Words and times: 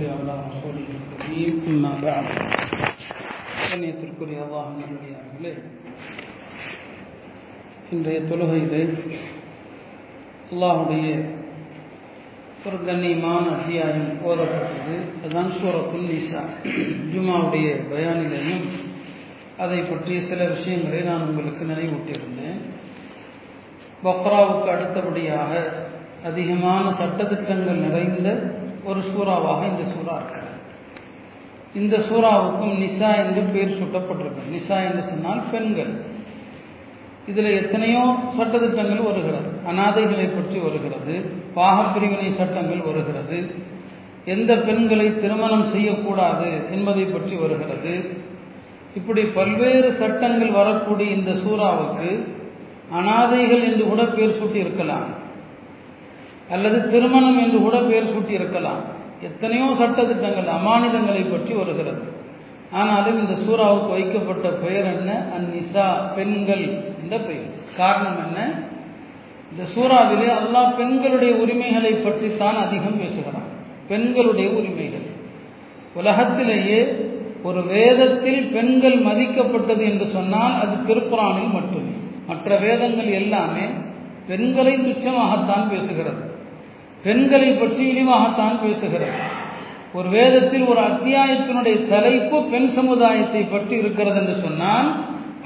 على 0.10 0.34
رسوله 0.42 0.86
الكريم 0.96 1.52
أما 1.68 1.92
بعد 2.02 2.26
கண்ணியத்திற்குரிய 3.66 4.38
அல்லாஹ் 4.44 4.68
நல்லடியார்களே 4.74 5.52
இன்றைய 7.90 8.18
தொழுகையிலே 8.28 8.82
அல்லாஹுடைய 10.50 11.06
ஒரு 12.66 12.78
கண்ணியமான 12.86 13.44
அத்தியாயம் 13.56 14.06
ஓதப்பட்டது 14.28 14.94
அதுதான் 15.16 15.50
சூரத்துல் 15.56 16.06
நிசா 16.10 16.42
ஜுமாவுடைய 17.12 17.66
பயானிலையும் 17.90 18.64
அதை 19.64 19.80
பற்றிய 19.84 20.20
சில 20.30 20.40
விஷயங்களை 20.54 21.00
நான் 21.04 21.26
உங்களுக்கு 21.28 21.64
நினைவூட்டியிருந்தேன் 21.72 22.60
பக்ராவுக்கு 24.02 24.68
அடுத்தபடியாக 24.74 25.52
அதிகமான 26.30 26.84
சட்டத்திட்டங்கள் 27.00 27.84
நிறைந்த 27.86 28.28
ஒரு 28.83 28.99
சூறாவாக 28.99 29.61
இந்த 29.71 29.83
சூறா 29.93 30.15
இருக்கிறது 30.19 30.49
இந்த 31.75 31.97
சூறாவுக்கும் 31.97 32.73
நிசா 32.83 33.09
என்று 33.23 33.41
பெயர் 33.41 33.77
சூட்டப்பட்டிருக்கு. 33.79 34.41
நிசா 34.51 34.77
என்று 34.87 35.03
சொன்னால் 35.03 35.41
பெண்கள். 35.51 35.91
இதில் 37.27 37.57
எத்தனையோ 37.61 38.01
சட்டத்திட்டங்கள் 38.37 39.03
வருகிறது. 39.03 39.49
அனாதைகளை 39.67 40.27
பற்றி 40.33 40.59
வருகிறது. 40.59 41.15
பாகப்பிரிவினை 41.55 42.29
சட்டங்கள் 42.31 42.81
வருகிறது. 42.89 43.37
எந்த 44.25 44.55
பெண்களை 44.55 45.19
திருமணம் 45.19 45.65
செய்யக்கூடாது 45.65 46.49
என்பதை 46.71 47.03
பற்றி 47.03 47.35
வருகிறது. 47.35 47.93
இப்படி 48.95 49.21
பல்வேறு 49.21 49.89
சட்டங்கள் 49.91 50.51
வரக்கூடிய 50.51 51.09
இந்த 51.15 51.31
சூறாவுக்கு 51.31 52.09
அனாதைகள் 52.99 53.63
என்று 53.71 53.83
கூட 53.87 54.03
பேர் 54.05 54.37
சூட்டி 54.39 54.55
இருக்கலாம் 54.55 55.07
அல்லது 56.51 56.89
திருமணம் 56.89 57.39
என்று 57.39 57.59
கூட 57.59 57.77
பெயர் 57.77 58.11
சூட்டி 58.13 58.29
இருக்கலாம். 58.29 58.81
எத்தனையோ 59.21 59.65
சட்டத்திட்டங்கள் 59.79 60.49
அமானிதங்களை 60.51 61.31
பற்றி 61.31 61.53
வருகிறது. 61.53 62.03
ஆனாலும் 62.71 63.19
இந்த 63.19 63.41
சூறாவுக்கு 63.41 63.89
வைக்கப்பட்ட 63.89 64.49
பெயர் 64.49 64.85
என்ன? 64.85 65.25
அந்நிசா 65.37 66.15
பெண்கள் 66.15 66.65
என்ற 67.01 67.17
பெயர். 67.17 67.49
காரணம் 67.77 68.19
என்ன? 68.25 68.51
இந்த 69.51 69.63
சூறாவிலே 69.75 70.29
அல்லாஹ் 70.41 70.75
பெண்களுடைய 70.75 71.35
உரிமைகளை 71.35 71.93
பற்றித்தான் 71.93 72.55
அதிகம் 72.55 72.99
பேசுகிறான். 72.99 73.49
பெண்களுடைய 73.87 74.49
உரிமைகள். 74.49 75.07
உலகத்திலேயே 75.93 77.09
ஒரு 77.43 77.63
வேதத்தில் 77.63 78.51
பெண்கள் 78.51 78.99
மதிக்கப்பட்டது 78.99 79.81
என்று 79.81 80.05
சொன்னால் 80.05 80.59
அது 80.61 80.75
திருக்குறானில் 80.75 81.53
மட்டுமே. 81.53 81.95
மற்ற 82.27 82.57
வேதங்கள் 82.57 83.07
எல்லாமே 83.07 83.65
பெண்களை 84.27 84.73
துச்சமாகத்தான் 84.77 85.71
பேசுகிறது. 85.71 86.29
பெண்களை 87.05 87.51
பற்றி 87.51 87.83
இழிவாகத்தான் 87.91 88.57
பேசுகிறது. 88.63 89.19
ஒரு 89.97 90.09
வேதத்தில் 90.17 90.65
ஒரு 90.71 90.81
அத்தியாயத்தினுடைய 90.89 91.77
தலைப்பு 91.93 92.37
பெண் 92.51 92.69
சமுதாயத்தை 92.77 93.41
பற்றி 93.53 93.75
இருக்கிறது 93.83 94.19
என்று 94.21 94.35
சொன்னால் 94.43 94.89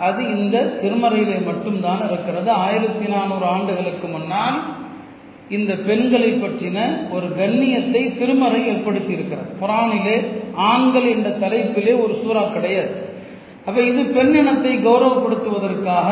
அது 0.07 0.21
இந்த 0.37 0.57
திருமறையிலே 0.81 1.37
மட்டும்தான் 1.49 2.01
இருக்கிறது. 2.09 2.49
ஆயிரத்தி 2.65 3.07
நானூறு 3.13 3.45
ஆண்டுகளுக்கு 3.53 4.07
முன்னால் 4.15 4.57
இந்த 5.57 5.71
பெண்களை 5.87 6.29
பற்றின 6.43 6.77
ஒரு 7.15 7.27
கண்ணியத்தை 7.39 8.01
திருமறை 8.19 8.61
ஏற்படுத்தி 8.71 9.11
இருக்கிறது 9.17 9.49
குரானிலே 9.61 10.17
ஆண்கள் 10.69 11.07
என்ற 11.15 11.29
தலைப்பிலே 11.43 11.93
ஒரு 12.03 12.13
சூறா 12.21 12.43
கிடையாது. 12.55 12.93
அப்ப 13.67 13.77
இது 13.81 14.01
பெண்ணினத்தை 14.17 14.73
கௌரவப்படுத்துவதற்காக 14.87 16.09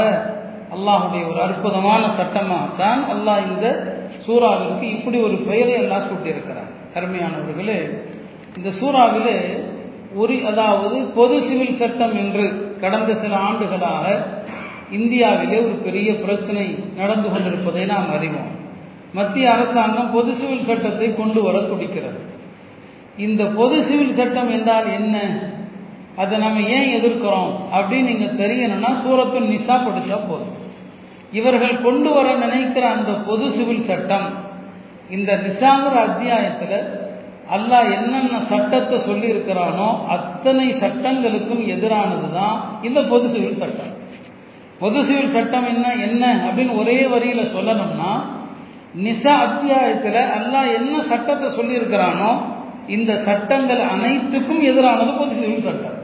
அல்லாஹுடைய 0.74 1.24
ஒரு 1.32 1.40
அற்புதமான 1.48 2.04
சட்டமாகத்தான் 2.20 3.02
அல்லாஹ் 3.14 3.44
இந்த 3.50 3.68
சூறாவிற்கு 4.26 4.86
இப்படி 4.96 5.18
ஒரு 5.28 5.38
பெயரை 5.50 5.76
எல்லாம் 5.84 6.08
சூட்டியிருக்கிறார் 6.10 6.72
அருமையானவர்களே 6.98 7.80
இந்த 8.58 8.70
சூறாவிலே 8.80 9.38
ஒரு 10.22 10.36
அதாவது 10.50 10.98
பொது 11.18 11.36
சிவில் 11.48 11.78
சட்டம் 11.82 12.16
என்று 12.24 12.44
கடந்த 12.82 13.12
சில 13.22 13.34
ஆண்டுகளாக 13.48 14.06
இந்தியாவிலே 14.98 15.58
ஒரு 15.66 15.76
பெரிய 15.86 16.10
பிரச்சனை 16.24 16.66
நடந்து 16.98 17.28
கொண்டிருப்பதை 17.30 17.84
நாம் 17.86 18.10
அறிவோம். 18.16 18.52
மத்திய 19.14 19.46
அரசாங்கம் 19.54 20.12
பொது 20.12 20.32
சிவில் 20.40 20.68
சட்டத்தை 20.70 21.08
கொண்டு 21.16 21.40
வர 21.42 21.58
துடிக்கிறது. 21.62 22.20
இந்த 23.18 23.44
பொது 23.60 23.78
சிவில் 23.88 24.18
சட்டம் 24.20 24.52
என்றால் 24.58 24.88
என்ன? 25.00 25.16
அதை 26.22 26.36
நம்ம 26.40 26.62
ஏன் 26.76 26.90
எதிர்க்கிறோம் 26.98 27.52
அப்படின்னு 27.78 28.10
நீங்கள் 28.12 28.38
தெரியணும்னா 28.42 28.92
சூரத்து 29.04 29.40
நிசா 29.54 29.76
படித்தா 29.86 30.18
போதும். 30.30 30.53
இவர்கள் 31.40 31.76
கொண்டு 31.86 32.10
வர 32.16 32.28
நினைக்கிற 32.44 32.86
அந்த 32.96 33.12
பொது 33.28 33.46
சிவில் 33.56 33.88
சட்டம் 33.90 34.28
இந்த 35.16 35.32
நிசாங்கிற 35.46 35.96
அத்தியாயத்தில் 36.10 36.78
அல்லாஹ் 37.56 37.88
என்னென்ன 37.96 38.36
சட்டத்தை 38.52 38.98
சொல்லி 39.08 39.28
இருக்கிறானோ 39.34 39.88
அத்தனை 40.16 40.68
சட்டங்களுக்கும் 40.84 41.64
எதிரானது 41.76 42.28
தான் 42.38 42.56
இந்த 42.88 43.00
பொது 43.12 43.26
சிவில் 43.34 43.60
சட்டம். 43.64 43.92
பொது 44.82 45.00
சிவில் 45.08 45.34
சட்டம் 45.36 45.68
என்ன 45.74 45.86
என்ன 46.08 46.24
அப்படின்னு 46.46 46.74
ஒரே 46.82 46.98
வரியில 47.14 47.42
சொல்லணும்னா 47.56 48.12
நிசா 49.06 49.34
அத்தியாயத்தில் 49.48 50.22
அல்லாஹ் 50.38 50.70
என்ன 50.80 50.96
சட்டத்தை 51.12 51.50
சொல்லி 51.58 51.74
இருக்கிறானோ 51.80 52.32
இந்த 52.96 53.12
சட்டங்கள் 53.28 53.84
அனைத்துக்கும் 53.94 54.64
எதிரானது 54.70 55.14
பொது 55.20 55.34
சிவில் 55.42 55.68
சட்டம். 55.68 56.00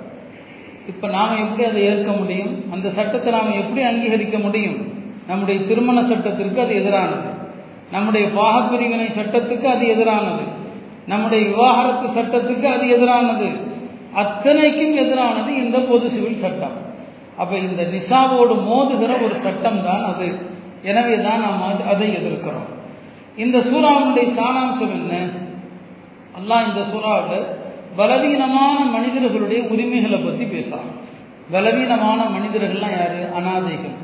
இப்போ 0.91 1.07
நாம் 1.15 1.41
எப்படி 1.43 1.63
அதை 1.69 1.81
ஏற்க 1.89 2.11
முடியும்? 2.19 2.53
அந்த 2.73 2.87
சட்டத்தை 2.97 3.31
நாம் 3.37 3.59
எப்படி 3.63 3.81
அங்கீகரிக்க 3.89 4.37
முடியும்? 4.45 4.77
நம்முடைய 5.29 5.57
திருமண 5.67 5.97
சட்டத்திற்கு 6.01 6.59
அது 6.61 6.73
எதிரானது. 6.81 7.29
நம்முடைய 7.91 8.25
பாகப்பிரிவினை 8.39 9.07
சட்டத்துக்கு 9.19 9.67
அது 9.75 9.85
எதிரானது. 9.95 10.45
நம்முடைய 11.07 11.41
விவாகரத்து 11.49 12.07
சட்டத்துக்கு 12.17 12.67
அது 12.75 12.85
எதிரானது. 12.95 13.47
அத்தனைக்கும் 14.21 14.95
எதிரானது 15.03 15.51
இந்த 15.63 15.77
பொது 15.89 16.05
சிவில் 16.09 16.41
சட்டம். 16.43 16.77
அப்ப 17.37 17.57
இந்த 17.57 17.81
நிசாவோடு 17.83 18.55
மோதுகிற 18.69 19.11
ஒரு 19.25 19.35
சட்டம் 19.45 19.79
தான் 19.83 20.03
அது. 20.11 20.27
எனவே 20.83 21.15
தான் 21.21 21.41
நாம் 21.41 21.87
அதை 21.93 22.07
எதிர்க்கிறோம். 22.19 22.69
இந்த 23.43 23.57
சூறாவுடைய 23.69 24.27
சாராம்சம் 24.39 24.93
என்ன? 24.99 25.13
அல்லாஹ் 26.39 26.67
இந்த 26.69 26.81
சூறாவில் 26.91 27.45
பலவீனமான 27.95 28.77
மனிதர்களுடைய 28.95 29.59
உரிமைகளை 29.63 30.19
பற்றி 30.19 30.45
பேசுறாங்க 30.45 30.91
பலவீனமான 31.51 32.19
மனிதர்கள்லாம் 32.35 32.95
யார்? 32.99 33.19
அனாதைகள். 33.37 33.95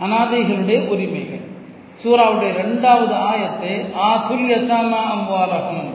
அனாதைகளுடைய 0.00 0.88
உரிமைகள். 0.88 1.44
சூறாவுடைய 2.02 2.50
இரண்டாவது 2.54 3.14
ஆயத்தை 3.14 3.72
ஆசுல் 4.10 4.46
யசாமா 4.52 5.00
அம்வாலகம் 5.16 5.86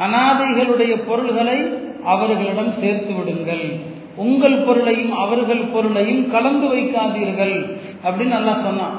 அனாதைகளுடைய 0.00 1.06
பொருள்களை 1.06 1.58
அவர்களிடம் 2.04 2.72
சேர்த்து 2.72 3.14
விடுங்கள். 3.14 3.92
உங்கள் 4.16 4.56
பொருளையும் 4.56 5.12
அவர்கள் 5.12 5.62
பொருளையும் 5.64 6.30
கலந்து 6.30 6.66
வைக்காதீர்கள் 6.74 7.78
அப்படின்னு 8.04 8.34
நல்லா 8.36 8.52
சொன்னான். 8.52 8.96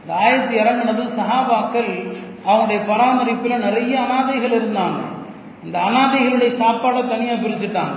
இந்த 0.00 0.12
ஆயத்து 0.14 0.52
இறங்கினது 0.62 1.02
சஹாபாக்கள் 1.02 1.90
அவங்களுடைய 2.46 2.86
பராமரிப்பில் 2.86 3.58
நிறைய 3.58 4.00
அனாதைகள் 4.00 4.56
இருந்தாங்க. 4.60 5.00
இந்த 5.64 5.78
அனாதைகளுடைய 5.78 6.50
சாப்பாடை 6.62 7.08
தனியாக 7.08 7.48
பிரிச்சுட்டாங்க. 7.48 7.96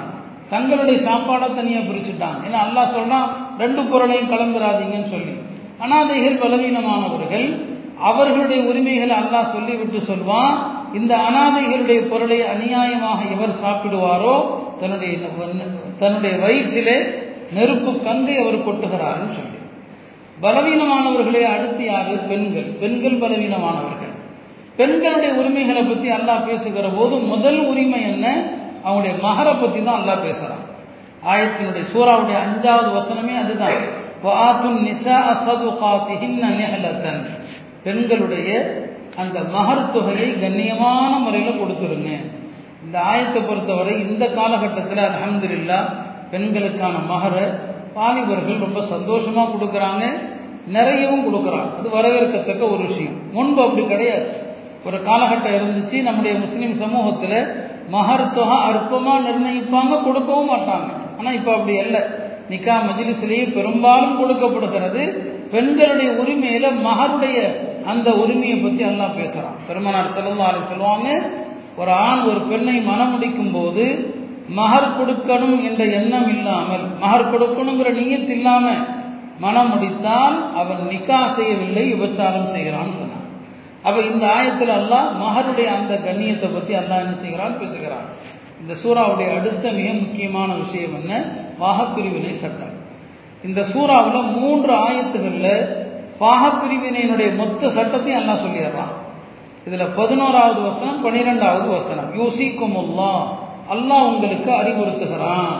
தங்களுடைய 0.50 1.09
சாப்பாடை 1.09 1.56
தனியாக 1.56 1.85
பிரிச்சுட்டாங்க. 1.85 2.39
ஏன்னா 2.47 2.59
அல்லா 2.66 2.83
சொல்றான் 2.95 3.28
ரெண்டு 3.57 3.83
பொருளையும் 3.83 4.31
கலந்துராதீங்கன்னு 4.31 5.09
சொல்லி. 5.09 5.33
அனாதைகள் 5.81 6.42
பலவீனமானவர்கள். 6.44 7.47
அவர்களுடைய 8.09 8.64
உரிமைகளை 8.64 9.16
அல்லாஹ் 9.16 9.52
சொல்லிவிட்டு 9.52 10.00
சொல்வான் 10.02 10.56
இந்த 10.94 11.16
அனாதைகளுடைய 11.18 12.00
பொருளை 12.09 12.40
அநியாயமாக 12.53 13.19
எவர் 13.31 13.59
சாப்பிடுவாரோ 13.64 14.36
தன்னுடைய 14.80 15.18
தன்னுடைய 16.00 16.38
வயிற்றிலே 16.38 16.97
நெருப்பு 17.53 17.92
கங்கை 18.03 18.36
அவர் 18.38 18.66
கொட்டுகிறார்னு 18.68 19.30
சொல்லி. 19.38 19.58
பலவீனமானவர்களே 20.42 21.44
அடுத்து 21.44 21.84
யாரு? 21.86 22.16
பெண்கள். 22.30 22.69
பெண்கள் 22.81 23.22
பலவீனமானவர்கள். 23.24 24.13
பெண்களுடைய 24.75 25.31
உரிமைகளை 25.34 25.84
பற்றி 25.84 26.09
அல்லாஹ் 26.09 26.46
பேசுகிற 26.46 26.90
போது 26.90 27.16
முதல் 27.16 27.59
உரிமை 27.66 28.01
என்ன? 28.01 28.25
அவங்களுடைய 28.86 29.19
மகரை 29.19 29.54
பற்றி 29.54 29.83
தான் 29.83 30.00
அல்லாஹ் 30.01 30.24
பேசுகிறான் 30.24 30.63
ஆயத்தினுடைய 31.31 31.83
சூறாவுடைய 31.94 32.38
அஞ்சாவது 32.45 32.89
வசனமே 33.00 33.33
அதுதான். 33.44 34.00
பெண்களுடைய 37.85 38.50
அந்த 39.21 39.38
மகர் 39.56 39.91
தொகையை 39.94 40.27
கண்ணியமான 40.41 41.12
முறையில் 41.23 41.59
கொடுத்துருங்க. 41.62 42.12
இந்த 42.85 42.97
ஆயத்தை 43.12 43.39
பொறுத்தவரை 43.47 43.94
இந்த 44.07 44.23
காலகட்டத்தில் 44.27 45.01
அலமதுல்லா 45.07 45.79
பெண்களுக்கான 46.31 46.95
மகரை 47.13 47.45
வாலிபர்கள் 47.95 48.63
ரொம்ப 48.65 48.81
சந்தோஷமாக 48.94 49.51
கொடுக்குறாங்க 49.53 50.03
நிறையவும் 50.75 51.25
கொடுக்குறாங்க. 51.27 51.71
அது 51.79 51.89
வரவேற்கத்தக்க 51.97 52.63
ஒரு 52.73 52.83
விஷயம். 52.88 53.18
முன்பு 53.31 53.59
அப்படி 53.65 53.83
கிடையாது. 53.88 54.25
ஒரு 54.88 54.97
காலகட்டம் 55.07 55.57
இருந்துச்சு 55.59 55.97
நம்முடைய 56.01 56.33
முஸ்லீம் 56.39 56.75
சமூகத்தில் 56.83 57.39
மகர் 57.95 58.33
தொகை 58.38 58.57
அற்பமாக 58.69 59.23
நிர்ணயிப்பாங்க 59.27 60.03
கொடுக்கவும் 60.03 60.51
மாட்டாங்க. 60.53 60.89
ஆனால் 61.18 61.38
இப்போ 61.39 61.51
அப்படி 61.57 61.75
இல்லை 61.85 62.01
நிக்கா 62.51 62.75
மஜிலிசிலேயே 62.88 63.45
பெரும்பாலும் 63.57 64.18
கொடுக்கப்படுகிறது. 64.21 65.03
பெண்களுடைய 65.53 66.09
உரிமையில 66.21 66.65
மகருடைய 66.88 67.38
அந்த 67.92 68.09
உரிமையை 68.24 68.57
பற்றி 68.63 68.83
எல்லாம் 68.92 69.18
பேசுகிறான் 69.19 69.59
பெருமனார் 69.68 70.15
செல்லா 70.18 70.50
சொல்லுவாங்க 70.71 71.07
ஒரு 71.81 71.92
ஆண் 72.07 72.24
ஒரு 72.31 72.42
பெண்ணை 72.50 72.77
மனமுடிக்கும் 72.89 73.53
போது 73.57 73.86
மகர் 74.59 74.95
கொடுக்கணும் 74.98 75.57
என்ற 75.68 75.81
எண்ணம் 76.00 76.30
இல்லாமல் 76.36 76.86
மகர் 77.03 77.31
கொடுக்கணுங்கிற 77.33 77.89
நீயத்து 78.00 78.33
இல்லாம 78.38 78.65
மனம் 79.44 79.69
முடித்தால் 79.74 80.38
அவன் 80.62 80.81
நிக்கா 80.92 81.19
செய்யவில்லை 81.38 81.83
விபச்சாரம் 81.92 82.51
செய்கிறான்னு 82.56 82.97
சொன்னான். 83.00 83.27
அப்ப 83.88 83.97
இந்த 84.09 84.25
ஆயத்தில் 84.36 84.74
அல்லாஹ் 84.80 85.07
மகருடைய 85.21 85.69
அந்த 85.77 85.94
கண்ணியத்தை 86.07 86.50
பத்தி 86.56 86.74
அல்லாஹ் 86.81 87.04
என்ன 87.06 87.15
செய்கிறான்? 87.24 87.56
பேசுகிறான். 87.62 88.06
இந்த 88.62 88.74
சூறாவுடைய 88.74 89.40
அடுத்த 89.40 89.72
மிக 89.72 89.94
முக்கியமான 89.94 90.54
விஷயம் 90.54 90.94
என்ன? 90.94 91.24
பாகப்பிரிவினை 91.60 92.30
சட்டம். 92.30 92.80
இந்த 93.46 93.62
சூறாவில் 93.62 94.31
மூன்று 94.31 94.74
ஆயத்துகளில் 94.74 95.80
பாகப்பிரிவினையினுடைய 96.19 97.36
மொத்த 97.36 97.68
சட்டத்தையும் 97.68 98.19
எல்லாம் 98.19 98.38
சொல்லிடுறான். 98.38 99.00
இதில் 99.68 99.88
பதினோராவது 99.96 100.62
வசனம் 100.62 101.02
பன்னிரெண்டாவது 101.02 101.68
வசனம். 101.68 102.13
யூசிக்குமுல்லா. 102.13 103.28
அல்லாஹ் 103.72 104.13
உங்களுக்கு 104.13 104.52
அறிவுறுத்துகிறான். 104.52 105.56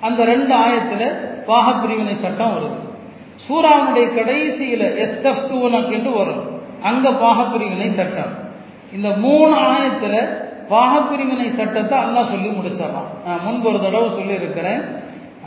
அந்த 0.00 0.24
ரெண்டு 0.24 0.54
ஆயத்தில் 0.54 1.44
பாகப்பிரிவினை 1.46 2.14
சட்டம் 2.14 2.52
வருது. 2.56 2.96
சூறாவுடைய 3.48 4.14
கடைசியில் 4.14 5.06
எஸ்தப்துவனக் 5.06 5.92
என்று 5.92 6.10
வரும். 6.10 6.60
அங்கே 6.82 7.08
பாகப்பிரிவினை 7.08 7.86
சட்டம். 7.86 8.46
இந்த 8.94 9.10
மூணு 9.10 9.56
ஆயத்தில் 9.56 10.46
பாகப்பிரிவினை 10.70 11.48
சட்டத்தை 11.58 11.96
அல்லா 12.04 12.22
சொல்லி 12.32 12.48
முடிச்சிடறான். 12.58 13.10
நான் 13.26 13.44
முன்பு 13.46 13.68
ஒரு 13.70 13.78
தடவை 13.84 14.08
சொல்லியிருக்கிறேன் 14.18 14.82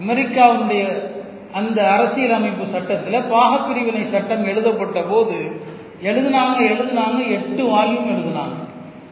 அமெரிக்காவுடைய 0.01 0.83
அந்த 1.59 1.79
அரசியலமைப்பு 1.95 2.65
சட்டத்தில் 2.75 3.27
பாகப்பிரிவினை 3.33 4.03
சட்டம் 4.13 4.43
எழுதப்பட்ட 4.51 4.99
போது 5.11 5.37
எழுதினாங்க 6.09 6.57
எழுதினாங்க 6.73 7.19
எட்டு 7.37 7.63
வால்யூம் 7.73 8.11
எழுதினாங்க. 8.13 8.57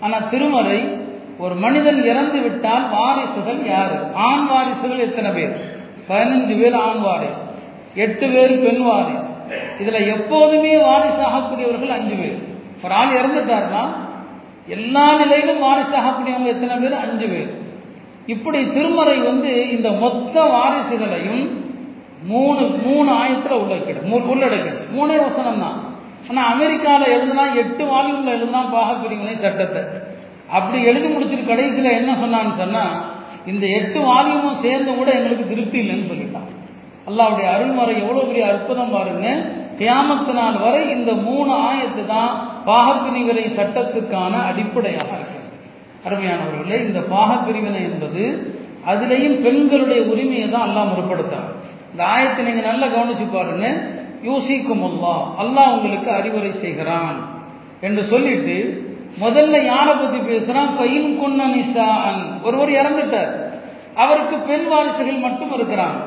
ஆனால் 0.04 0.28
திருமறை 0.32 0.80
ஒரு 1.44 1.56
மனிதன் 1.64 2.00
இறந்து 2.12 2.40
விட்டால் 2.46 2.86
வாரிசுகள் 2.94 3.60
யாரு? 3.74 3.98
ஆண் 4.28 4.46
வாரிசுகள் 4.52 5.06
எத்தனை 5.08 5.30
பேர்? 5.38 5.54
பதினஞ்சு 6.10 6.56
பேர் 6.62 6.78
ஆண் 6.86 7.02
வாரிசு 7.08 7.44
எட்டு 8.06 8.26
பேர் 8.34 8.54
பெண் 8.64 8.82
வாரிசு. 8.88 9.30
இதுல 9.82 10.00
எப்போதுமே 10.16 10.74
வாரிசாகக்கூடியவர்கள் 10.88 11.96
அஞ்சு 11.98 12.16
பேர். 12.22 12.40
ஒரு 12.84 12.94
ஆள் 13.00 13.18
இறந்துட்டாருன்னா 13.20 13.84
எல்லா 14.76 15.06
நிலையிலும் 15.22 15.64
வாரிசாகக்கூடியவங்க 15.66 16.54
எத்தனை 16.54 16.76
பேர்? 16.84 16.96
அஞ்சு 17.06 17.28
பேர். 17.34 17.50
இப்படி 18.34 18.60
திருமறை 18.76 19.18
வந்து 19.30 19.52
இந்த 19.76 19.90
மொத்த 20.04 20.36
வாரிசுகளையும் 20.56 21.44
மூணு 22.32 22.64
மூணு 22.86 23.10
ஆயத்தில் 23.20 23.60
உள்ளடக்கிடு 23.62 24.02
உள்ளடக்கிடு 24.34 24.82
மூணே 24.98 25.16
வசனம் 25.28 25.62
தான் 25.64 25.78
ஆனால் 26.30 26.50
அமெரிக்காவில் 26.54 27.14
எழுதுனா 27.16 27.46
எட்டு 27.62 27.84
வால்யூமில் 27.92 28.36
எழுதுனா 28.36 28.62
பாகப்பிரிவினை 28.74 29.36
சட்டத்தை. 29.46 29.82
அப்படி 30.58 30.78
எழுதி 30.90 31.08
முடிச்சிட்டு 31.14 31.46
கடைசியில் 31.52 31.98
என்ன 32.00 32.12
சொன்னான்னு 32.24 32.54
சொன்னால் 32.62 32.96
இந்த 33.52 33.66
எட்டு 33.78 34.00
வால்யூமும் 34.10 34.62
சேர்ந்து 34.66 34.92
கூட 35.00 35.10
எங்களுக்கு 35.18 35.46
திருப்தி 35.52 35.78
இல்லைன்னு 35.82 36.10
சொல்லிட்டான். 36.12 36.50
அல்லாவுடைய 37.10 37.48
அருள்மறை 37.56 37.94
எவ்வளோ 38.04 38.24
பெரிய 38.30 38.46
அற்புதம் 38.52 38.94
பாருங்க. 38.96 39.28
கியாமத்து 39.80 40.34
நாள் 40.40 40.58
வரை 40.66 40.82
இந்த 40.96 41.12
மூணு 41.28 41.52
ஆயத்து 41.68 42.04
தான் 42.16 42.34
பாகப்பிரிவினை 42.68 43.46
சட்டத்துக்கான 43.58 44.34
அடிப்படையாக 44.50 45.12
இருக்கிறது. 45.18 45.48
அருமையானவர்களே 46.08 46.78
இந்த 46.88 47.00
பாகப்பிரிவினை 47.16 47.82
என்பது 47.90 48.24
அதுலேயும் 48.92 49.38
பெண்களுடைய 49.46 50.02
உரிமையை 50.12 50.50
தான் 50.50 50.68
அல்லாஹ் 50.68 50.92
முற்படுத்தார் 50.92 51.50
இந்த 51.92 52.02
ஆயத்தை 52.14 52.42
நீங்க 52.48 52.64
நல்லா 52.70 52.88
கவனிச்சு 52.96 53.26
பாருங்க. 53.38 53.66
யூசிக்கும் 54.28 54.86
அல்லா 54.90 55.16
அல்லாஹ் 55.44 55.74
உங்களுக்கு 55.78 56.10
அறிவுரை 56.20 56.52
செய்கிறான் 56.64 57.18
என்று 57.88 58.04
சொல்லிட்டு 58.14 58.58
முதல்ல 59.24 59.56
யாரை 59.72 59.94
பத்தி 59.96 60.20
பேசுறான் 60.32 60.72
பையன் 60.80 61.14
கொன்ன 61.22 61.48
நிசான் 61.56 62.20
ஒருவர் 62.48 62.72
இறந்துட்டார். 62.80 63.32
அவருக்கு 64.04 64.36
பெண் 64.50 64.68
வாரிசுகள் 64.72 65.24
மட்டும் 65.26 65.54
இருக்கிறாங்க. 65.58 66.00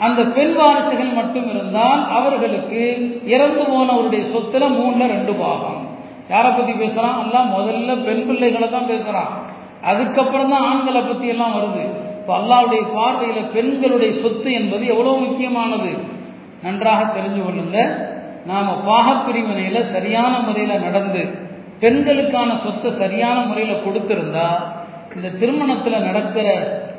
அந்த 0.00 0.24
பெண் 0.24 0.52
வாரிசுகள் 0.52 1.12
மட்டும் 1.12 1.50
இருந்தால் 1.50 2.08
அவர்களுக்கு 2.08 2.82
இறந்து 3.26 3.62
போனவருடைய 3.62 4.22
சொத்துல 4.34 4.64
மூணுல 4.76 5.06
ரெண்டு 5.06 5.32
பாகம். 5.34 5.80
யாரை 6.28 6.50
பத்தி 6.52 6.72
பேசுறான்? 6.72 7.18
எல்லாம் 7.24 7.50
முதல்ல 7.58 8.04
பெண் 8.04 8.26
பிள்ளைகளை 8.26 8.68
தான் 8.70 8.88
பேசுறான். 8.88 9.32
அதுக்கப்புறம் 9.82 10.50
தான் 10.50 10.62
ஆண்களை 10.62 11.02
பத்தி 11.02 11.26
எல்லாம் 11.26 11.54
வருது. 11.56 11.84
இப்போ 12.18 12.32
அல்லாவுடைய 12.38 12.82
பார்வையில 12.96 13.40
பெண்களுடைய 13.52 14.12
சொத்து 14.20 14.52
என்பது 14.52 14.86
எவ்வளவு 14.86 15.18
முக்கியமானது? 15.18 15.92
நன்றாக 16.62 17.04
தெரிஞ்சு 17.04 17.42
கொள்ளுங்க. 17.42 17.78
நாம 18.46 18.74
பாகப்பிரிவினையில 18.86 19.92
சரியான 19.92 20.38
முறையில 20.38 20.78
நடந்து 20.78 21.22
பெண்களுக்கான 21.80 22.56
சொத்தை 22.56 22.90
சரியான 22.98 23.40
முறையில 23.40 23.76
கொடுத்திருந்தா 23.76 24.48
இந்த 25.14 25.28
திருமணத்துல 25.40 25.98
நடக்கிற 26.00 26.48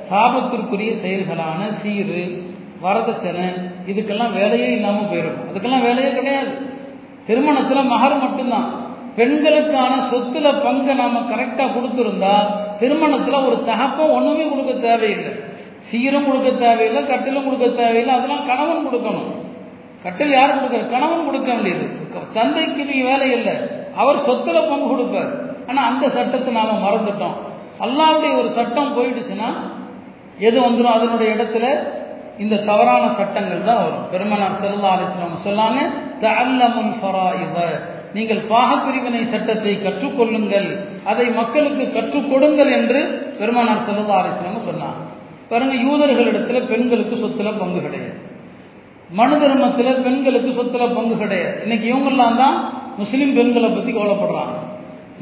சாபத்திற்குரிய 0.09 0.92
செயல்களான 1.04 1.59
சீரு 1.81 2.24
வரதட்சணை 2.83 3.48
இதுக்கெல்லாம் 3.92 4.36
வேலையே 4.39 4.69
இல்லாமல் 4.78 5.10
போயிருக்கும் 5.12 5.50
அதுக்கெல்லாம் 5.50 5.86
வேலையே 5.88 6.12
கிடையாது. 6.18 6.51
திருமணத்தில் 7.28 7.89
மகர் 7.94 8.22
மட்டும்தான். 8.24 8.69
பெண்களுக்கான 9.18 9.94
சொத்துல 10.12 10.48
பங்கை 10.66 10.94
நாம 11.01 11.22
கரெக்டாக 11.31 11.69
கொடுத்துருந்தா 11.75 12.36
திருமணத்தில் 12.81 13.45
ஒரு 13.48 13.57
தகப்பம் 13.69 14.13
ஒன்றுமே 14.18 14.45
கொடுக்க 14.51 14.74
தேவையில்லை. 14.88 15.31
சீரும் 15.89 16.28
கொடுக்க 16.28 16.50
தேவையில்லை 16.66 17.01
கட்டிலும் 17.12 17.45
கொடுக்க 17.48 17.68
தேவையில்லை 17.81 18.13
அதெல்லாம் 18.18 18.48
கணவன் 18.50 18.86
கொடுக்கணும். 18.88 19.30
கட்டில் 20.04 20.36
யார் 20.38 20.57
கொடுக்க? 20.57 20.78
கணவன் 20.94 21.25
கொடுக்க 21.25 21.50
வேண்டியது. 21.54 21.86
தந்தைக்கு 22.38 22.83
நீ 22.92 22.98
வேலை 23.10 23.28
இல்லை. 23.38 23.56
அவர் 24.01 24.25
சொத்துல 24.28 24.62
பங்கு 24.69 24.88
கொடுப்பார். 24.92 25.31
ஆனால் 25.69 25.88
அந்த 25.89 26.06
சட்டத்தை 26.16 26.51
நாம 26.60 26.78
மறந்துட்டோம். 26.86 27.38
அல்லாவுடைய 27.86 28.31
ஒரு 28.39 28.50
சட்டம் 28.57 28.95
போயிடுச்சுன்னா 28.98 29.50
எது 30.48 30.57
வந்துடும் 30.66 30.95
அதனுடைய 30.98 31.30
இடத்துல 31.36 31.68
இந்த 32.44 32.56
தவறான 32.70 33.04
சட்டங்கள் 33.20 33.68
தான் 33.70 33.82
வரும். 33.84 34.06
பெருமனார் 34.12 34.60
செல்லா 34.62 34.92
அலிஸ்லாம் 34.96 35.46
சொல்லாங்க 35.48 35.80
தஅல்லமுல் 36.24 36.94
ஃபராயித. 37.00 37.58
நீங்கள் 38.16 38.42
பாகப்பிரிவினை 38.54 39.22
சட்டத்தை 39.34 39.74
கற்றுக்கொள்ளுங்கள் 39.86 40.70
அதை 41.12 41.26
மக்களுக்கு 41.40 41.86
கற்றுக் 41.98 42.30
கொடுங்கள் 42.32 42.72
என்று 42.80 43.02
பெருமானார் 43.40 43.86
செல்லா 43.88 44.18
அலிஸ்லாம் 44.22 44.68
சொன்னாங்க. 44.72 45.02
பாருங்க 45.52 45.76
யூதர்களிடத்துல 45.86 46.60
பெண்களுக்கு 46.72 47.16
சொத்துல 47.24 47.50
பங்கு 47.62 47.80
கிடையாது. 47.82 48.18
மனு 49.20 49.36
தர்மத்துல 49.44 49.90
பெண்களுக்கு 50.04 50.52
சொத்துல 50.60 50.84
பங்கு 50.98 51.16
கிடையாது. 51.18 51.56
இன்னைக்கு 51.64 51.88
இவங்கெல்லாம் 51.94 52.38
தான் 52.44 52.58
முஸ்லீம் 52.98 53.34
பெண்களை 53.40 53.70
பத்தி 53.70 53.92
கவலைப்படுறாங்க. 53.92 54.56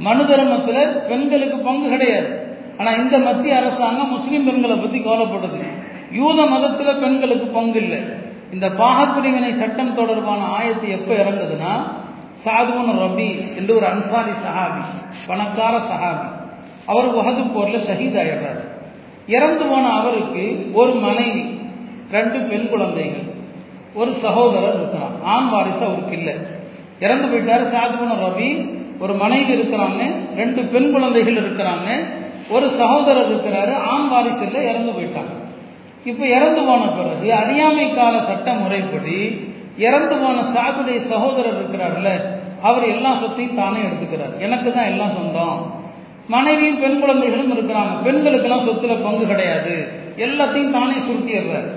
மனு 0.07 0.23
தர்மத்துல 0.23 0.79
பெண்களுக்கு 1.09 1.57
பங்கு 1.69 1.87
கிடையாது. 1.89 2.29
ஆனா 2.79 2.91
இந்த 3.01 3.15
மத்திய 3.27 3.55
அரசாங்கம் 3.61 4.13
முஸ்லீம் 4.15 4.45
பெண்களை 4.49 4.75
பத்தி 4.77 4.99
கவலைப்படுது. 4.99 5.61
யூத 6.11 6.39
மதத்துல 6.43 6.99
பெண்களுக்கு 6.99 7.45
பங்கு 7.45 7.79
இல்லை 7.81 7.99
இந்த 8.51 8.67
பாகப்பிரிவினை 8.81 9.51
சட்டம் 9.57 9.95
தொடர்பான 9.95 10.41
ஆயத்து 10.57 10.87
எப்ப 10.89 11.09
இறங்குதுன்னா 11.13 11.73
சாதுவன் 12.45 12.99
ரபி 13.03 13.29
என்று 13.57 13.75
ஒரு 13.75 13.85
அன்சாரி 13.85 14.33
சஹாபி 14.45 14.83
பணக்கார 15.27 15.77
சஹாபி. 15.91 16.27
அவர் 16.85 17.07
உகது 17.19 17.41
போர்ல 17.55 17.79
ஷஹீத் 17.87 18.19
ஆயிடுறாரு 18.21 18.61
இறந்து 19.27 19.65
போன 19.65 19.89
அவருக்கு 19.89 20.43
ஒரு 20.73 20.91
மனைவி 20.91 21.43
ரெண்டு 22.11 22.39
பெண் 22.39 22.69
குழந்தைகள் 22.69 23.25
ஒரு 23.93 24.11
சகோதரர் 24.11 24.77
இருக்கிறான் 24.79 25.15
ஆண் 25.23 25.49
வாரிசு 25.49 25.83
அவருக்கு 25.85 26.15
இல்லை. 26.17 26.35
இறந்து 26.99 27.27
போயிட்டாரு 27.27 27.65
சாதுவன 27.75 28.15
ரவி 28.23 28.49
ஒரு 28.99 29.13
மனைவி 29.13 29.51
இருக்கிறாங்க 29.57 30.01
ரெண்டு 30.35 30.61
பெண் 30.63 30.91
குழந்தைகள் 30.91 31.39
இருக்கிறாங்க 31.43 31.89
ஒரு 32.49 32.67
சகோதரர் 32.69 33.29
இருக்கிறாரு 33.31 33.73
ஆண் 33.91 34.07
வாரிசு 34.07 34.43
இல்லை 34.45 34.61
இறந்து 34.63 34.91
போயிட்டாங்க. 34.91 35.33
இப்போ 36.03 36.25
இறந்து 36.25 36.61
போன 36.61 36.81
பிறகு 36.85 37.33
அறியாமை 37.33 37.93
கால 37.93 38.21
சட்ட 38.21 38.53
முறைப்படி 38.53 39.47
இறந்து 39.77 40.17
போன 40.17 40.41
சாகுடைய 40.41 41.07
சகோதரர் 41.07 41.61
இருக்கிறார்ல 41.61 42.09
அவர் 42.61 42.83
எல்லா 42.83 43.17
சொத்தையும் 43.19 43.55
தானே 43.55 43.77
எடுத்துக்கிறார். 43.77 44.37
எனக்கு 44.39 44.73
தான் 44.73 44.85
எல்லாம் 44.85 45.13
சொந்தம். 45.13 45.73
மனைவியும் 46.27 46.79
பெண் 46.79 46.99
குழந்தைகளும் 46.99 47.57
இருக்கிறாங்க. 47.57 47.91
பெண்களுக்கெல்லாம் 48.05 48.67
சொத்துல 48.67 49.03
பங்கு 49.03 49.27
கிடையாது. 49.27 49.87
எல்லாத்தையும் 50.17 50.71
தானே 50.71 50.93
சுருட்டிடுறார். 50.93 51.67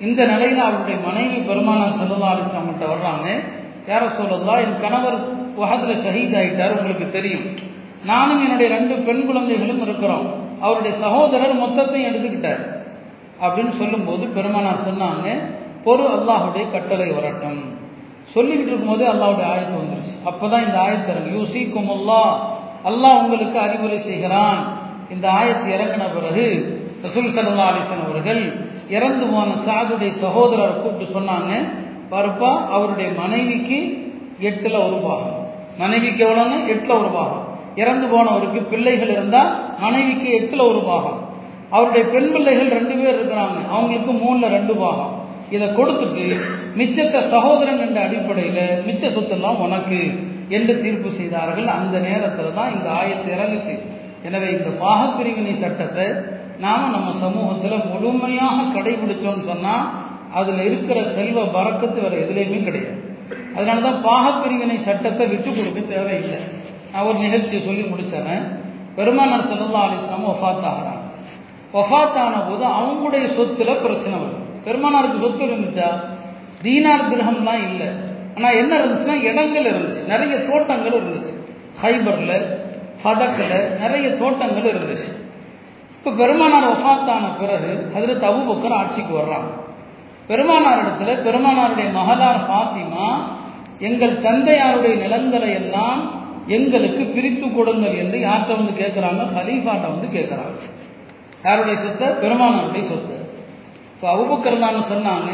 இந்த 0.00 0.24
நிலையில 0.24 0.56
அவருடைய 0.56 1.00
மனைவி 1.04 1.36
பெருமானார் 1.36 1.92
செல்லா 1.92 2.32
அலிஸ்லாம்கிட்ட 2.32 2.84
வர்றாங்க. 2.84 3.44
யார 3.88 4.10
சொல்லதா 4.20 4.58
என் 4.58 4.80
கணவர் 4.80 5.48
உகத்துல 5.60 5.92
ஷஹீத் 5.92 6.36
ஆயிட்டார் 6.36 6.78
உங்களுக்கு 6.78 7.10
தெரியும். 7.10 7.44
நானும் 8.04 8.42
என்னுடைய 8.42 8.76
ரெண்டு 8.76 8.94
பெண் 8.94 9.26
குழந்தைகளும் 9.26 9.82
இருக்கிறோம். 9.82 10.34
அவருடைய 10.60 10.96
சகோதரர் 10.96 11.56
மொத்தத்தையும் 11.56 12.06
எடுத்துக்கிட்டார். 12.06 12.80
அப்படின்னு 13.42 13.76
சொல்லும்போது 13.78 14.26
பெருமானார் 14.26 14.86
சொன்னாங்க 14.88 15.26
பொறு 15.84 16.04
அல்லாஹுடைய 16.16 16.70
கட்டளை 16.70 17.10
வரட்டும். 17.10 17.80
சொல்லிக்கிட்டு 18.34 18.66
இருக்கும்போது 18.66 19.12
அல்லாவுடைய 19.12 19.46
ஆயத்து 19.52 19.76
வந்துருச்சு. 19.80 20.12
அப்போதான் 20.24 20.66
இந்த 20.66 20.78
ஆயத்து 20.78 21.10
இறங்கு. 21.10 21.40
யூசி 21.40 21.62
குமுல்லா 21.62 22.22
அல்லாஹ் 22.84 23.22
உங்களுக்கு 23.22 23.58
அறிவுரை 23.58 23.98
செய்கிறான். 23.98 24.76
இந்த 25.10 25.28
ஆயத்து 25.28 25.66
இறங்கின 25.66 26.14
பிறகு 26.14 26.44
ரசூல் 27.02 27.28
சல்லா 27.28 27.72
அலிசன் 27.72 28.10
அவர்கள் 28.10 28.70
இறந்து 28.88 29.26
போன 29.26 29.44
சாதுடைய 29.44 30.12
சகோதரரை 30.22 30.80
கூப்பிட்டு 30.80 31.20
சொன்னாங்க 31.20 31.68
பருப்பா 32.10 32.68
அவருடைய 32.68 33.10
மனைவிக்கு 33.20 34.10
எட்டுல 34.40 34.86
ஒரு 34.86 34.96
பாகம். 34.96 35.46
மனைவிக்கு 35.78 36.26
எவ்வளோங்க 36.26 36.70
எட்டுல 36.74 36.98
ஒரு 36.98 37.08
பாகம். 37.08 37.44
இறந்து 37.76 38.06
போனவருக்கு 38.06 38.62
பிள்ளைகள் 38.62 39.08
இருந்தால் 39.08 39.78
மனைவிக்கு 39.78 40.38
எட்டுல 40.38 40.68
ஒரு 40.68 40.82
பாகம். 40.82 41.21
அவருடைய 41.76 42.04
பெண் 42.14 42.30
பிள்ளைகள் 42.34 42.74
ரெண்டு 42.78 42.94
பேர் 43.00 43.16
இருக்கிறாங்க. 43.18 43.58
அவங்களுக்கு 43.74 44.12
மூணுல 44.22 44.48
ரெண்டு 44.56 44.74
பாகம். 44.82 45.14
இதை 45.56 45.66
கொடுத்துட்டு 45.78 46.26
மிச்சத்தை 46.78 47.20
சகோதரன் 47.32 47.82
என்ற 47.86 47.98
அடிப்படையில் 48.06 48.62
மிச்ச 48.86 49.10
சொத்தெல்லாம் 49.16 49.58
உனக்கு 49.66 49.98
என்று 50.56 50.74
தீர்ப்பு 50.84 51.10
செய்தார்கள். 51.18 51.68
அந்த 51.78 51.96
நேரத்தில் 52.08 52.56
தான் 52.58 52.72
இந்த 52.76 52.88
ஆயத்தை 53.00 53.28
இறங்குச்சு. 53.36 53.74
எனவே 54.28 54.48
இந்த 54.56 54.70
பாகப்பிரிவினை 54.84 55.54
சட்டத்தை 55.64 56.06
நாம 56.64 56.88
நம்ம 56.96 57.12
சமூகத்தில் 57.24 57.86
முழுமையாக 57.92 58.66
கடைபிடிச்சோம்னு 58.74 59.48
சொன்னால் 59.52 59.86
அதில் 60.40 60.60
இருக்கிற 60.68 60.98
செல்வ 61.16 61.38
பறக்கத்து 61.56 61.98
வேற 62.04 62.14
எதுலேயுமே 62.24 62.60
கிடையாது. 62.68 62.98
அதனால 63.56 63.82
தான் 63.86 64.02
பாகப்பிரிவினை 64.08 64.76
சட்டத்தை 64.88 65.24
விட்டு 65.32 65.50
கொடுக்க 65.56 65.80
தேவையில்லை. 65.94 66.40
நான் 66.92 67.06
ஒரு 67.10 67.18
நிகழ்ச்சியை 67.26 67.60
சொல்லி 67.68 67.84
முடிச்சிடறேன் 67.92 68.44
பெருமானார் 68.96 69.50
செல்லல்லா 69.50 69.82
அலிஸ்லாம் 69.86 70.26
ஒஃபாத்தாகிறார் 70.32 70.91
ஆகிறாங்க 71.72 72.48
போது 72.48 72.64
அவங்களுடைய 72.78 73.24
சொத்துல 73.38 73.80
பிரச்சனை 73.82 74.18
வரும். 74.18 74.42
பெருமானாருக்கு 74.64 75.20
சொத்து 75.20 75.44
இருந்துச்சா? 75.44 75.88
தீனார் 76.62 77.10
கிரகம்லாம் 77.10 77.62
இல்லை. 77.68 77.88
ஆனால் 78.36 78.56
என்ன 78.56 78.78
இருந்துச்சுன்னா 78.78 79.22
இடங்கள் 79.22 79.64
இருந்துச்சு. 79.64 80.06
நிறைய 80.06 80.36
தோட்டங்கள் 80.38 80.98
இருந்துச்சு. 81.00 81.34
ஹைபரில் 81.82 82.36
ஃபதக்கில் 83.02 83.78
நிறைய 83.78 84.16
தோட்டங்கள் 84.16 84.72
இருந்துச்சு. 84.72 85.10
இப்போ 85.96 86.10
பெருமானார் 86.10 86.70
ஒஃபாத்தான 86.72 87.24
பிறகு 87.38 87.92
அதில் 87.96 88.22
தபுபக்கர் 88.22 88.78
ஆட்சிக்கு 88.78 89.14
வர்றாங்க. 89.18 89.50
பெருமானார் 90.26 90.82
இடத்துல 90.82 91.14
பெருமானாருடைய 91.26 91.88
மகளார் 91.92 92.46
ஃபாத்திமா 92.48 93.06
எங்கள் 93.78 94.18
தந்தையாருடைய 94.18 94.94
நிலங்களை 94.96 95.52
எல்லாம் 95.52 96.00
எங்களுக்கு 96.46 97.04
பிரித்து 97.04 97.52
கொடுங்கள் 97.52 97.96
என்று 97.96 98.18
யார்கிட்ட 98.18 98.52
வந்து 98.60 98.72
கேட்குறாங்க 98.82 99.22
ஹலீஃபாட்ட 99.36 99.86
வந்து 99.94 100.08
கேட்குறாங்க 100.18 100.56
யாருடைய 101.44 101.80
சொத்தை? 101.80 102.08
பெருமானாருடைய 102.08 102.88
சொத்து. 102.88 103.16
இப்போ 103.94 104.14
அவுபக்கர்தான் 104.14 104.92
சொன்னாங்க 104.92 105.30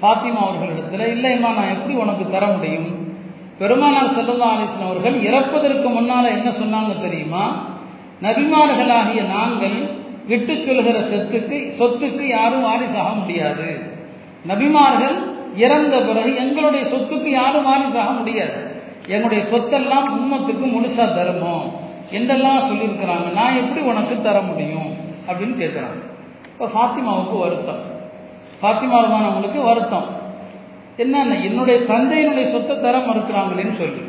ஃபாத்திமா 0.00 0.40
அவர்களிடத்துல 0.44 1.06
இல்லைம்மா 1.06 1.50
நான் 1.54 1.72
எப்படி 1.72 1.94
உனக்கு 1.94 2.30
தர 2.30 2.46
முடியும்? 2.46 3.16
பெருமானார் 3.58 4.14
செல்லல்லா 4.16 4.48
அலிஸ்லாம் 4.54 4.86
அவர்கள் 4.86 5.22
இறப்பதற்கு 5.22 5.88
முன்னால் 5.88 6.24
என்ன 6.24 6.50
சொன்னாங்க 6.50 7.00
தெரியுமா? 7.00 7.66
நபிமார்களாகிய 8.22 9.26
நாங்கள் 9.26 10.00
விட்டு 10.26 10.64
சொல்கிற 10.66 10.98
சொத்துக்கு 11.00 11.74
சொத்துக்கு 11.78 12.20
யாரும் 12.20 12.62
வாரிசாக 12.62 13.08
முடியாது. 13.08 13.82
நபிமார்கள் 14.48 15.16
இறந்த 15.56 16.00
பிறகு 16.00 16.36
எங்களுடைய 16.36 16.86
சொத்துக்கு 16.86 17.28
யாரும் 17.28 17.62
வாரிசாக 17.62 18.10
முடியாது. 18.10 18.76
எங்களுடைய 19.06 19.44
சொத்தெல்லாம் 19.44 20.08
உண்மத்துக்கு 20.16 20.66
முழுசா 20.66 21.06
தருமோம் 21.18 21.66
என்றெல்லாம் 22.10 22.58
சொல்லியிருக்கிறாங்க. 22.58 23.32
நான் 23.32 23.56
எப்படி 23.56 23.86
உனக்கு 23.86 24.22
தர 24.22 24.40
முடியும்? 24.40 25.01
அப்படின்னு 25.28 25.56
கேட்குறாங்க 25.62 26.00
இப்போ 26.52 26.66
ஃபாத்திமாவுக்கு 26.74 27.36
வருத்தம். 27.44 27.80
ஃபாத்திமாவானவங்களுக்கு 28.60 29.60
வருத்தம். 29.70 30.08
என்னென்ன 30.96 31.38
என்னுடைய 31.48 31.76
தந்தையினுடைய 31.92 32.46
சொத்தை 32.54 32.74
தர 32.80 32.96
மறுக்கிறாங்களேன்னு 32.98 33.76
சொல்லி. 33.82 34.02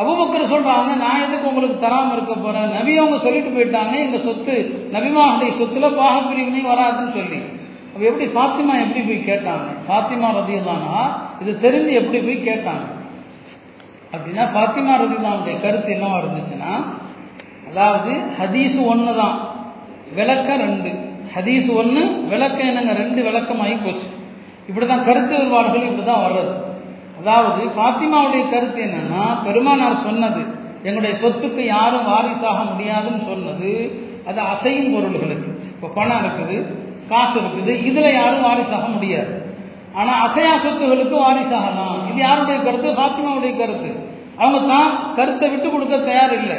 அபுபக்கர் 0.00 0.52
சொல்றாங்க 0.52 0.90
நான் 1.04 1.22
எதுக்கு 1.24 1.48
உங்களுக்கு 1.48 1.76
தராம 1.86 2.12
இருக்க 2.12 2.34
போறேன்? 2.34 2.70
நபி 2.78 2.92
அவங்க 2.98 3.18
சொல்லிட்டு 3.24 3.50
போயிட்டாங்க 3.56 3.94
எங்க 4.04 4.18
சொத்து 4.18 4.54
நபிமாவுடைய 4.94 5.50
சொத்துல 5.60 5.90
பாகப்பிரிவினை 5.98 6.62
வராதுன்னு 6.72 7.12
சொல்லி. 7.18 7.40
அப்ப 7.92 8.04
எப்படி 8.10 8.26
ஃபாத்திமா 8.36 8.74
எப்படி 8.84 9.00
போய் 9.08 9.28
கேட்டாங்க? 9.30 9.68
ஃபாத்திமா 9.88 10.28
ரதியுல்லானா 10.38 10.98
இது 11.42 11.52
தெரிஞ்சு 11.64 11.92
எப்படி 12.00 12.20
போய் 12.28 12.46
கேட்டாங்க? 12.50 12.84
அப்படின்னா 14.14 14.44
ஃபாத்திமா 14.54 14.94
ரதியல்லானுடைய 15.02 15.56
கருத்து 15.60 15.90
என்னவா 15.96 16.16
இருந்துச்சுன்னா 16.22 16.72
அதாவது 17.70 18.12
ஹதீஸ் 18.40 18.78
ஒன்று 18.86 19.12
தான் 19.14 19.36
விளக்கம் 20.18 20.62
ரெண்டு. 20.64 20.90
ஹதீஸ் 21.34 21.68
ஒன்று 21.80 22.02
விளக்கம் 22.32 22.68
என்னங்க? 22.70 22.92
ரெண்டு 23.02 23.20
விளக்கமாகி 23.28 23.76
போச்சு. 23.84 24.08
இப்படிதான் 24.68 25.06
கருத்து 25.08 25.36
வாழ்கள் 25.54 25.86
இப்படி 25.88 26.04
தான் 26.08 26.24
வர்றது. 26.26 26.52
அதாவது 27.20 27.62
பாத்திமாவுடைய 27.80 28.42
கருத்து 28.54 28.80
என்னன்னா 28.88 29.24
பெருமானார் 29.46 30.04
சொன்னது 30.06 30.42
எங்களுடைய 30.86 31.14
சொத்துக்கு 31.22 31.62
யாரும் 31.74 32.08
வாரிசாக 32.12 32.60
முடியாதுன்னு 32.70 33.22
சொன்னது 33.30 33.72
அது 34.28 34.40
அசையும் 34.52 34.92
பொருள்களுக்கு. 34.94 35.50
இப்போ 35.74 35.88
பணம் 35.98 36.22
இருக்குது 36.22 36.56
காசு 37.10 37.36
இருக்குது 37.42 37.72
இதில் 37.88 38.16
யாரும் 38.20 38.46
வாரிசாக 38.48 38.86
முடியாது. 38.94 39.34
ஆனால் 40.00 40.20
அசையா 40.26 40.52
சொத்துகளுக்கு 40.64 41.16
வாரிசாகலாம். 41.26 41.98
இது 42.10 42.18
யாருடைய 42.26 42.58
கருத்து? 42.66 42.90
பாத்திமாவுடைய 43.00 43.52
கருத்து. 43.62 43.90
அவங்க 44.40 44.60
தான் 44.74 44.90
கருத்தை 45.18 45.48
விட்டு 45.52 45.68
கொடுக்க 45.70 45.96
தயார் 46.10 46.34
இல்லை 46.40 46.58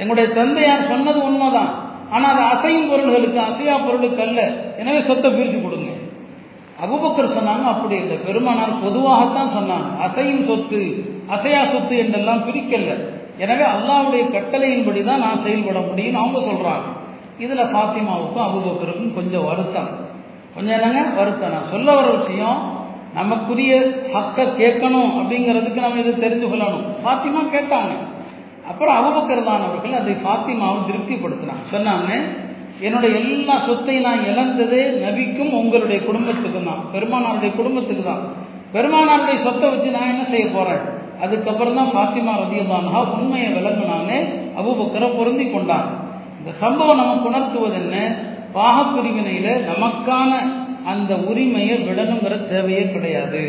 எங்களுடைய 0.00 0.26
தந்தையார் 0.38 0.90
சொன்னது 0.92 1.20
உண்மைதான். 1.28 1.72
ஆனால் 2.14 2.30
அது 2.32 2.42
அசையும் 2.54 2.88
பொருள்களுக்கு 2.90 3.38
அசையா 3.48 3.74
பொருளுக்கு 3.84 4.22
அல்ல 4.26 4.40
எனவே 4.80 5.00
சொத்தை 5.08 5.28
பிரித்து 5.36 5.58
கொடுங்க. 5.60 5.90
அபுபக்கர் 6.84 7.36
சொன்னாங்க 7.36 7.64
அப்படி 7.72 7.96
இல்லை. 8.02 8.16
பெருமானார் 8.26 8.82
பொதுவாகத்தான் 8.84 9.54
சொன்னாங்க 9.56 9.88
அசையும் 10.06 10.44
சொத்து 10.50 10.80
அசையா 11.34 11.60
சொத்து 11.72 11.94
என்றெல்லாம் 12.04 12.44
பிரிக்கல 12.48 12.96
எனவே 13.42 13.64
அல்லாவுடைய 13.74 14.22
கட்டளையின்படி 14.34 15.00
தான் 15.10 15.24
நான் 15.26 15.42
செயல்பட 15.44 15.78
முடியும்னு 15.88 16.20
அவங்க 16.22 16.38
சொல்றாங்க. 16.50 16.86
இதுல 17.44 17.62
பாத்திமாவுக்கும் 17.76 18.46
அபுபக்கருக்கும் 18.46 19.16
கொஞ்சம் 19.18 19.46
வருத்தம். 19.50 19.90
கொஞ்சம் 20.54 20.76
என்னங்க? 20.78 21.02
வருத்தம். 21.20 21.54
நான் 21.54 21.70
சொல்ல 21.74 21.88
வர 21.98 22.08
விஷயம் 22.20 22.58
நமக்குரிய 23.20 23.72
ஹக்க 24.12 24.44
கேட்கணும் 24.60 25.10
அப்படிங்கிறதுக்கு 25.18 25.80
நம்ம 25.84 26.02
இதை 26.02 26.12
தெரிஞ்சு 26.24 26.46
கொள்ளணும் 26.52 26.84
பாத்திமா 27.06 27.40
கேட்டாங்க. 27.54 27.92
அப்புறம் 28.70 28.96
அபுபக்கர் 29.00 29.42
அவர்கள் 29.48 30.00
அதை 30.00 30.12
ஃபாத்திமாவும் 30.12 30.86
திருப்திப்படுத்தினாங்க 30.88 31.64
சொன்னாங்க 31.74 32.10
என்னுடைய 32.80 33.14
எல்லா 33.20 33.56
சொத்தையும் 33.66 34.02
நான் 34.02 34.24
இழந்ததே 34.24 34.82
நபிக்கும் 35.04 35.52
உங்களுடைய 35.52 35.98
குடும்பத்துக்கும் 36.06 36.68
தான். 36.68 36.80
பெருமானாருடைய 36.94 37.56
குடும்பத்துக்கு 37.56 38.02
தான். 38.02 38.22
பெருமானாருடைய 38.72 39.36
சொத்தை 39.42 39.70
வச்சு 39.70 39.90
நான் 39.90 40.08
என்ன 40.08 40.24
செய்ய 40.24 40.46
போறேன்? 40.46 40.82
அதுக்கப்புறம் 41.20 41.74
தான் 41.74 41.92
ஃபாத்திமா 41.94 42.32
ரதியல்லான்ஹா 42.42 43.00
உண்மையை 43.16 43.48
விளங்குனாங்க 43.52 44.12
அபுபக்கரை 44.56 45.16
பொருந்தி 45.16 45.50
கொண்டான் 45.50 45.88
இந்த 46.38 46.52
சம்பவம் 46.52 46.96
நமக்கு 46.96 47.28
உணர்த்துவது 47.28 47.74
என்ன? 47.74 47.96
பாகப்பிரிவினையில 48.54 49.48
நமக்கான 49.72 50.30
அந்த 50.84 51.14
உரிமையை 51.14 51.76
விடணுங்கிற 51.78 52.48
தேவையே 52.48 52.84
கிடையாது. 52.84 53.42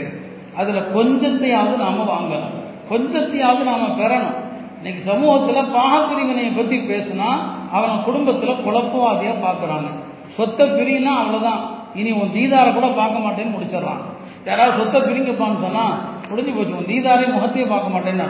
அதுல 0.56 0.80
கொஞ்சத்தையாவது 0.96 1.78
நாம 1.78 2.04
வாங்கணும். 2.14 2.54
கொஞ்சத்தையாவது 2.90 3.64
நாம 3.64 3.84
பெறணும். 4.00 4.38
இன்னைக்கு 4.84 5.04
சமூகத்துல 5.12 5.60
பாகப்பிரிவினையை 5.76 6.50
பத்தி 6.56 6.78
பேசினா 6.78 7.28
அவன் 7.76 8.02
குடும்பத்துல 8.08 8.54
குழப்பவாதியா 8.66 9.34
பாக்குறாங்க. 9.44 9.90
சொத்தை 10.38 10.66
பிரினா 10.70 11.12
அவ்வளவுதான். 11.20 11.62
இனி 12.00 12.12
உன் 12.12 12.32
தீதார 12.32 12.72
கூட 12.72 12.88
பார்க்க 12.88 13.22
மாட்டேன்னு 13.26 13.54
முடிச்சிடறான். 13.54 14.02
யாராவது 14.46 14.78
சொத்தை 14.80 15.00
பிரிங்கப்பான்னு 15.02 15.64
சொன்னா 15.66 15.86
முடிஞ்சு 16.30 16.52
போச்சு. 16.52 16.76
உன் 16.80 16.90
தீதாரை 16.92 17.28
முகத்தையே 17.34 17.66
பார்க்க 17.66 17.94
மாட்டேன்னு 17.96 18.28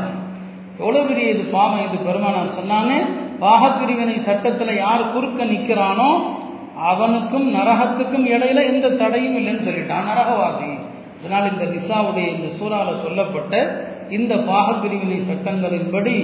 எவ்வளவு 0.79 1.07
பெரிய 1.07 1.25
இது 1.29 1.43
பாவம் 1.55 1.83
இது 1.87 1.97
பெருமானார் 2.07 2.57
சொன்னாங்க 2.59 2.91
பாகப்பிரிவினை 3.39 4.17
சட்டத்துல 4.29 4.75
யார் 4.77 5.11
குறுக்க 5.13 5.43
நிக்கிறானோ 5.45 6.09
அவனுக்கும் 6.91 7.47
நரகத்துக்கும் 7.55 8.29
இடையில 8.35 8.65
எந்த 8.73 8.89
தடையும் 8.89 9.37
இல்லைன்னு 9.39 9.65
சொல்லிட்டான். 9.69 10.07
நரகவாதி. 10.11 10.69
அதனால் 11.19 11.51
இந்த 11.51 11.65
நிசாவுடைய 11.73 12.27
இந்த 12.35 12.47
சூறால 12.59 12.95
சொல்லப்பட்ட 13.01 13.55
இந்த 14.17 14.33
பாகப்பிரிவினை 14.49 15.19
சட்டங்களின்படி 15.29 16.15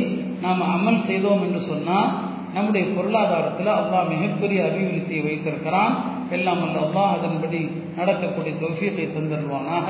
நாம் 0.41 0.63
அமல் 0.75 1.05
செய்தோம் 1.09 1.43
என்று 1.45 1.61
சொன்னால் 1.71 2.09
நம்முடைய 2.53 2.85
பொருளாதாரத்தில் 2.95 3.71
அல்லாஹ் 3.79 4.11
மிகப்பெரிய 4.13 4.59
அபிவிருத்தியை 4.67 5.21
வைத்திருக்கிறான். 5.27 5.93
எல்லாம் 6.29 6.61
அல்ல 6.65 6.77
அல்லாஹ் 6.85 7.15
அதன்படி 7.17 7.59
நடக்கக்கூடிய 7.97 8.53
தொகையத்தை 8.61 9.05
தந்துடுவானாக 9.15 9.87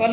பல 0.00 0.12